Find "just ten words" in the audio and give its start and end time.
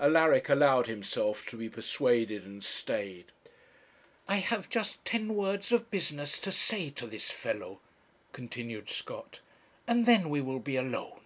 4.68-5.70